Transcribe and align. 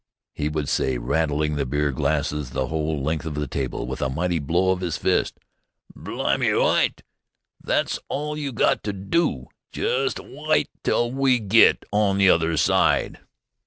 he 0.33 0.49
would 0.49 0.67
say, 0.67 0.97
rattling 0.97 1.53
the 1.57 1.63
beer 1.67 1.91
glasses 1.91 2.49
the 2.49 2.69
whole 2.69 3.03
length 3.03 3.23
of 3.27 3.35
the 3.35 3.45
table 3.45 3.85
with 3.85 4.01
a 4.01 4.09
mighty 4.09 4.39
blow 4.39 4.71
of 4.71 4.81
his 4.81 4.97
fist. 4.97 5.37
"Blimy! 5.95 6.51
Wite! 6.59 7.03
That's 7.63 7.99
all 8.09 8.35
you 8.35 8.51
got 8.51 8.81
to 8.85 8.93
do! 8.93 9.49
Just 9.71 10.19
wite 10.19 10.71
till 10.83 11.11
we 11.11 11.37
get 11.37 11.85
on 11.91 12.17
the 12.17 12.31
other 12.31 12.57
side!" 12.57 13.19